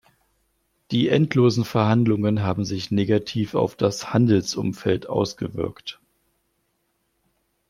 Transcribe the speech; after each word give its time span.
Die 0.89 1.09
endlosen 1.09 1.63
Verhandlungen 1.63 2.41
haben 2.41 2.65
sich 2.65 2.89
negativ 2.89 3.53
auf 3.53 3.75
das 3.75 4.11
Handelsumfeld 4.13 5.07
ausgewirkt. 5.07 5.99